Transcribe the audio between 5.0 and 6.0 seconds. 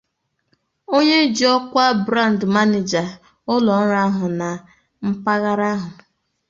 mpaghara ahụ